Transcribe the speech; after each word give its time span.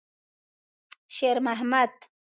شېرمحمد. 1.15 1.91